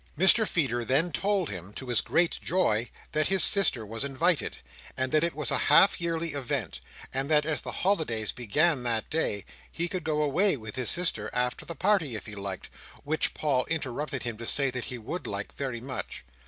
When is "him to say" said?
14.23-14.71